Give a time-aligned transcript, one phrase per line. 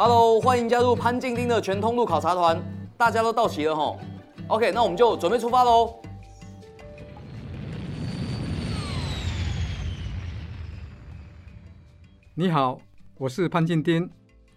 [0.00, 2.56] Hello，欢迎加入潘静丁的全通路考察团。
[2.96, 3.98] 大家都到齐了吼
[4.46, 5.92] ，OK，那我们就准备出发喽。
[12.32, 12.80] 你好，
[13.16, 14.08] 我是潘静丁。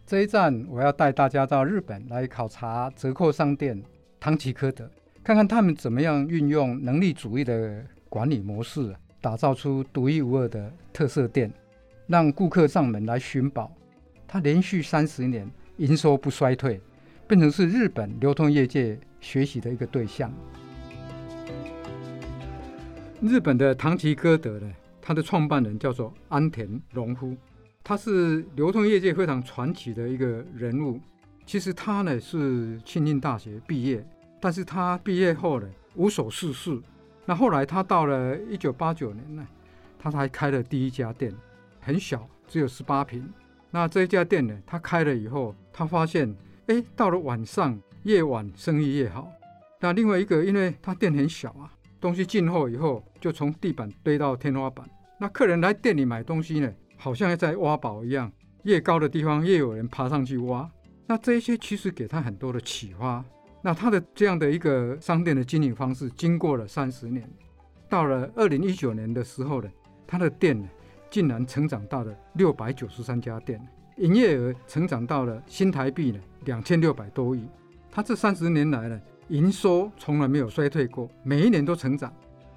[0.05, 3.81] 这一站我要带大家到日本来考察折扣商店
[4.19, 4.87] 唐吉诃德，
[5.23, 11.51] 看看他们怎么样运用能力主义的管理模式，打造出独一无二的特色店，
[12.05, 13.71] 让顾客上门来寻宝。
[14.31, 15.45] 他连续三十年
[15.75, 16.79] 营收不衰退，
[17.27, 20.31] 变成是日本流通业界学习的一个对象。
[23.19, 24.71] 日本的唐吉诃德呢，
[25.01, 27.35] 他的创办人叫做安田荣夫，
[27.83, 30.97] 他是流通业界非常传奇的一个人物。
[31.45, 34.01] 其实他呢是庆应大学毕业，
[34.39, 36.79] 但是他毕业后呢无所事事。
[37.25, 39.45] 那后来他到了一九八九年呢，
[39.99, 41.33] 他才开了第一家店，
[41.81, 43.29] 很小，只有十八平。
[43.73, 46.35] 那这家店呢，他开了以后，他发现，
[46.67, 49.31] 哎，到了晚上，越晚生意越好。
[49.79, 54.85] 那另外一个，因为他店很小啊，东西进货以后，就从地板堆到天花板。
[55.17, 58.29] 那客人来店里买东西呢，好像在挖宝一样，
[58.63, 60.69] 越高的地方越有人爬上去挖。
[61.07, 63.23] 那这些其实给他很多的启发。
[63.61, 67.25] 那他的这样的一个商店的经营方式，经过了三十年，
[67.87, 69.69] 到了二零一九年的时候呢，
[70.05, 70.67] 他的店呢。
[71.11, 73.61] 竟然成长到了六百九十三家店，
[73.97, 77.45] 营业额成长到了新台币呢两千六百多亿。
[77.91, 82.11] 他这三十年来呢，营收从来没有衰退过，每一年都成长。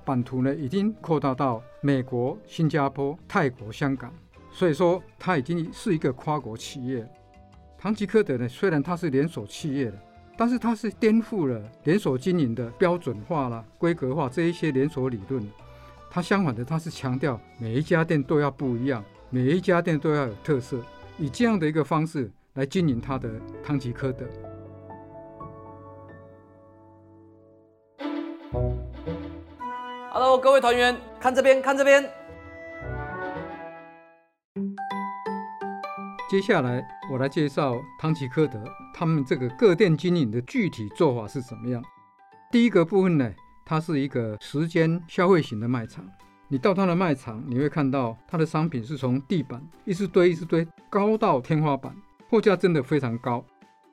[0.05, 4.13] 版图呢已经扩大到美国、新加坡、泰国、香港，
[4.53, 7.05] 所以说它已经是一个跨国企业。
[7.77, 9.99] 唐吉诃德呢，虽然它是连锁企业的，
[10.37, 15.43] 但是它是颠覆了连锁经营的标准化啦、规格化这一些连锁理论。
[16.15, 20.81] 它相反的，它是强调每一家店都要不一样，每一家店都要有特色，
[21.19, 23.29] 以这样的一个方式来经营它的
[23.65, 24.25] 汤吉诃德。
[30.13, 32.09] Hello，各位团员，看这边，看这边。
[36.31, 36.81] 接下来
[37.11, 38.63] 我来介绍汤吉诃德
[38.95, 41.83] 他们这个各店经营的具体做法是怎么样。
[42.53, 43.29] 第一个部分呢。
[43.65, 46.05] 它是一个时间消费型的卖场。
[46.49, 51.95] 你到它的卖场，你会看到它的商品是从地板一直堆一直堆，高到天花板，
[52.29, 53.45] 货架真的非常高。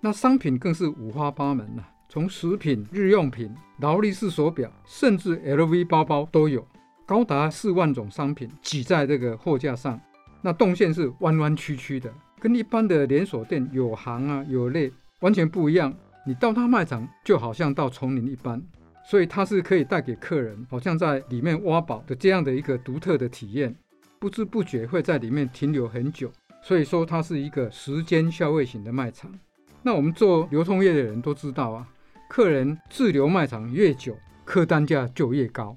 [0.01, 6.67] 那商品更是五花八门呐，从食品、日用品、劳力士手表，甚至 LV 包包都有，
[7.05, 9.99] 高达四万种商品挤在这个货架上。
[10.41, 15.93] 那动线是弯弯曲曲的，跟一般的连锁店有行啊有列完全不一样。
[16.27, 18.61] 你到它卖场，就好像到丛林一般。
[19.03, 23.75] 所以它是可以带给客人，好像在里面挖宝的这样的一个独特的体验，
[24.19, 26.31] 不知不觉会在里面停留很久。
[26.63, 29.31] 所以说它是一个时间消费型的卖场。
[29.81, 31.87] 那我们做流通业的人都知道啊，
[32.29, 35.75] 客人滞留卖场越久，客单价就越高。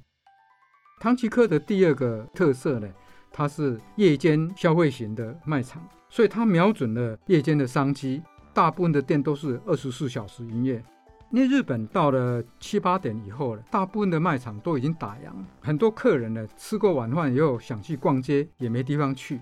[1.01, 2.89] 唐吉诃德第二个特色呢，
[3.33, 10.85] 它是夜间消费型的卖场，所以它瞄准了夜间的商机，大部分的店都是二十四小时营业。
[11.35, 19.41] 因为日本到了七八点以后了，大部分的卖场都已经打烊，很多客人呢吃过晚饭以后想去逛街也没地方去，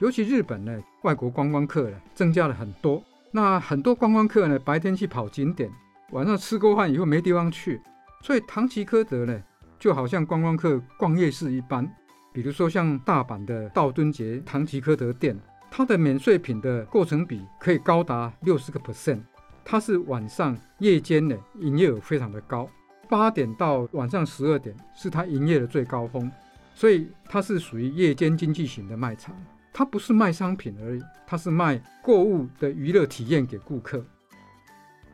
[0.00, 5.70] 尤其日本呢外国观光客呢增加了很多，那很多观光客呢白天去跑景点，
[6.10, 7.80] 晚上吃过饭以后没地方去，
[8.20, 9.42] 所以唐吉诃德呢
[9.78, 11.90] 就好像观光客逛夜市一般，
[12.34, 15.34] 比如说像大阪的道敦节唐吉诃德店，
[15.70, 19.20] 它的免税品的构成比可以高达六十个 percent。
[19.70, 22.68] 它是晚上夜间的营业额非常的高，
[23.08, 26.28] 八点到晚上十二点是它营业的最高峰，
[26.74, 29.32] 所以它是属于夜间经济型的卖场。
[29.72, 34.04] 它不是卖商品而已，它是卖购物的娱乐体验给顾客。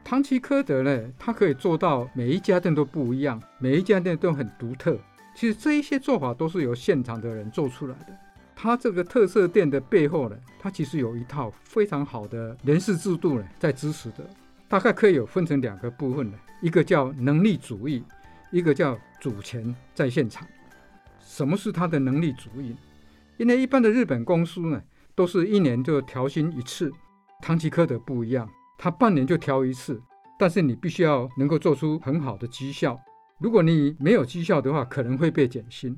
[0.02, 4.98] 唐吉诃德呢，它可以做到每一家店都不一样，每一家店都很独特。
[5.34, 8.06] 其实这一些做法都是由现场的人做出来的。
[8.54, 14.26] 它这个特色店的背后呢，它其实有一套非常好的人事制度呢，在支持的。
[14.68, 18.04] 大概可以有分成两个部分的，一个叫能力主义，
[18.50, 20.46] 一个叫主权在现场。
[21.20, 22.74] 什么是他的能力主义？
[23.36, 24.82] 因为一般的日本公司呢，
[25.14, 26.90] 都是一年就调薪一次，
[27.42, 28.48] 唐吉诃德不一样，
[28.78, 30.00] 他半年就调一次，
[30.38, 32.98] 但是你必须要能够做出很好的绩效。
[33.38, 35.96] 如果你没有绩效的话，可能会被减薪。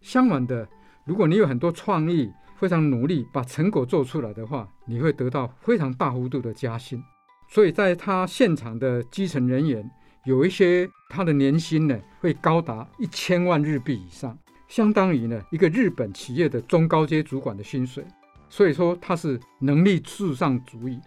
[0.00, 0.68] 相反的。
[1.06, 7.02] 如果你有很多创意，非常努力把成果做出来的话，你会得到非常大幅度的加薪。
[7.50, 9.90] 所以在他现场的基层人员，
[10.24, 14.38] 有一些他的年薪呢会高达一千万日币以上，
[14.68, 18.04] 相当于呢一个日本企业的中高阶主管的薪水。
[18.48, 21.00] 所以说他是能力至上主义。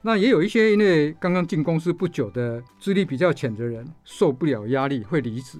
[0.00, 5.58] 那也有一些因为刚刚进公司不久的资历比较浅的人，受不了压力会离职，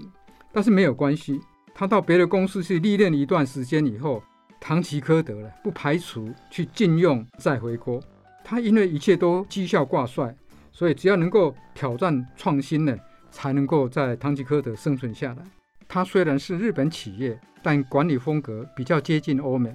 [0.53, 1.41] 但是没有关系，
[1.75, 4.23] 他到别的公司去历练一段时间以后，
[4.61, 7.99] 唐吉诃德了，不排除去禁用再回国。
[8.45, 10.37] 他因为一切都绩效挂帅，
[10.71, 12.95] 所以只要能够挑战创新呢，
[13.31, 15.43] 才能够在唐吉诃德生存下来。
[15.89, 19.75] 他虽然是日本企业，但管理风格比较接近欧美。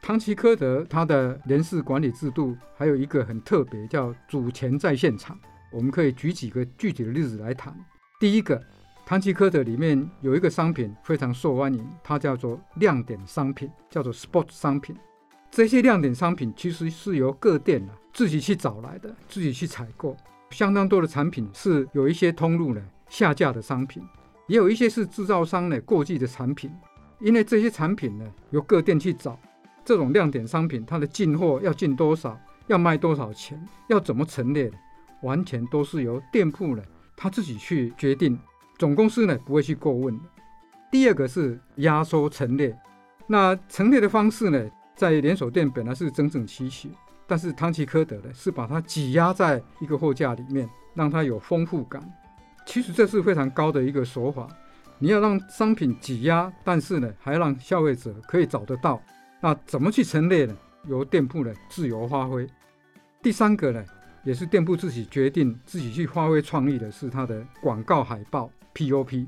[0.00, 5.38] 唐吉诃德它的人事管理制度还有一个很特别，叫主权在现场。
[5.72, 7.74] 我们可以举几个具体的例子来谈。
[8.20, 8.62] 第一个，
[9.06, 14.94] 唐吉诃德里面有一个商品非常受欢迎，它叫做亮点商品，叫做 Sport 商品。
[15.54, 20.16] 这些亮点商品其实是由各店啊自己去找来的，自己去采购。
[20.50, 24.02] 相当多的产品是有一些通路呢下架的商品，
[24.48, 26.72] 也有一些是制造商呢过季的产品。
[27.20, 29.38] 因为这些产品呢由各店去找。
[29.84, 32.36] 这种亮点商品，它的进货要进多少，
[32.66, 34.68] 要卖多少钱，要怎么陈列，
[35.22, 36.82] 完全都是由店铺呢
[37.14, 38.36] 他自己去决定，
[38.76, 40.24] 总公司呢不会去过问的。
[40.90, 42.76] 第二个是压缩陈列，
[43.28, 44.68] 那陈列的方式呢，
[45.04, 46.90] 在连锁店本来是整整齐齐，
[47.26, 52.02] 但是汤吉科德呢是把它挤压在一个货架里面，让它有丰富感。
[52.64, 54.48] 其实这是非常高的一个手法，
[54.98, 58.98] 你要让商品挤压，但是呢还让消费者可以找得到。
[59.42, 60.56] 那怎么去陈列呢？
[60.86, 62.48] 由店铺呢自由发挥。
[63.22, 63.84] 第三个呢，
[64.24, 69.26] 也是店铺自己决定、自己去发挥创意的，是它的广告海报 POP。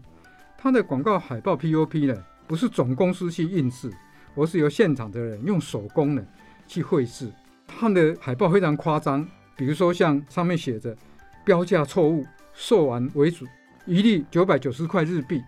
[0.56, 3.92] 它的广告海报 POP 呢，不是总公司去印制，
[4.36, 6.24] 而是由现场的人用手工呢
[6.68, 7.28] 去绘制。
[7.66, 10.96] 他们的海报非常夸张，比如说像上面写着
[11.44, 12.24] “标价错误，
[12.54, 13.44] 售完为主，
[13.86, 15.42] 一律九百九十块日币”。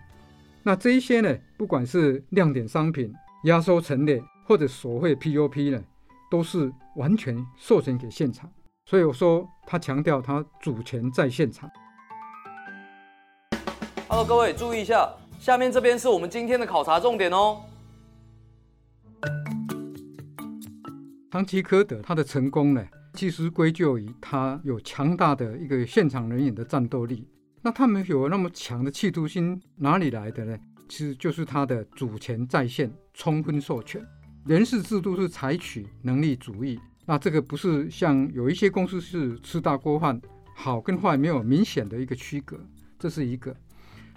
[0.63, 3.13] 那这一些呢，不管是亮点商品、
[3.45, 4.21] 压缩陈列。
[4.49, 5.79] 或者所谓 POP 呢，
[6.27, 8.49] 都是完全授权给现场，
[8.83, 11.69] 所以我说他强调他主权在现场。
[14.07, 15.07] Hello，各位注意一下，
[15.39, 17.61] 下面这边是我们今天的考察重点哦。
[21.31, 22.83] 唐吉诃德他的成功呢，
[23.13, 27.27] 其实归咎于他有强大的一个现场人员的战斗力。
[27.61, 30.57] 那他们有那么强的企图心，哪里来的呢？
[30.87, 34.03] 其实就是他的主权在线，充分授权。
[34.47, 40.19] 人事制度是采取能力主义，那这个不是像有一些公司是吃大锅饭，
[40.55, 42.59] 好跟坏没有明显的一个区隔，
[42.97, 43.55] 这是一个。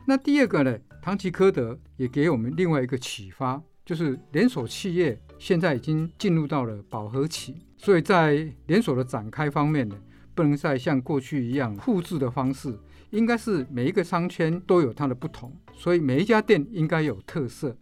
[0.07, 9.97] 那第二个呢，唐吉诃德也给我们另外一个启发，就是连锁企业现在已经进入到了饱和期，所以在连锁的展开方面呢，
[10.37, 12.79] 不能再像过去一样复制的方式，
[13.11, 17.77] 应该是每一个商圈都有它的不同，所以每一家店应该有特色。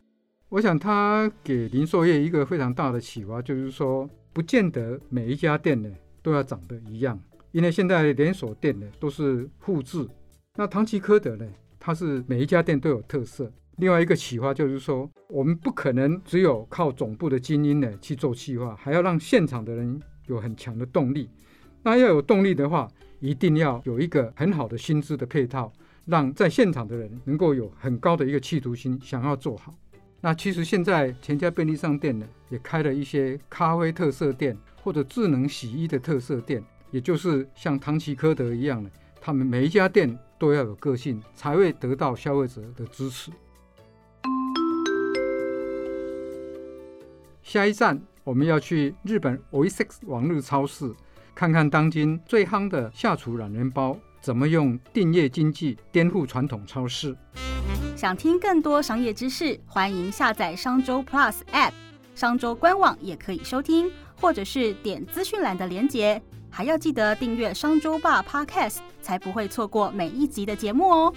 [0.49, 5.91] 我想他给零售业一个非常大的启发，就是说，不见得每一家店呢
[6.23, 7.21] 都要长得一样，
[7.53, 10.09] 因为现在连锁店呢都是复制。
[10.55, 11.47] 那唐吉诃德呢，
[11.79, 13.53] 它是每一家店都有特色。
[13.81, 21.31] 另外一个启发就是说，我们不可能只有靠总部的精英呢去做企划，还要让现场的人有很强的动力。
[21.83, 22.87] 那要有动力的话，
[23.21, 25.73] 一定要有一个很好的薪资的配套，
[26.05, 29.75] 让在现场的人能够有很高的一个企图心，想要做好。
[30.21, 38.91] 那其实现在全家便利商店呢，也开了一些咖啡特色店或者智能洗衣的特色店，也就是像唐吉诃德一样的，
[39.23, 43.31] 他们每一家店都要有个性，才会得到消费者的支持。
[47.43, 50.95] 下一站我们要去日本 o i s x 网络超市，
[51.35, 57.17] 看看当今最夯的下厨懒人包怎么用订阅经济颠覆传统超市。
[57.97, 61.73] 想听更多商业知识，欢迎下载商周 Plus App，
[62.15, 66.21] 商周官网也可以收听，或者是点资讯栏的连结。
[66.51, 71.15] 还要记得订阅商周吧 Podcast，才不会错过每一集的节目哦。